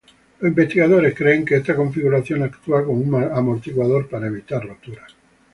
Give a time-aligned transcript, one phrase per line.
[0.39, 5.15] Los investigadores creen que esta configuración actúa como un amortiguador para evitar roturas.